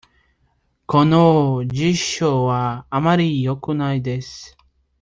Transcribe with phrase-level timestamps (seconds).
[0.87, 4.57] この辞書はあまりよくないです。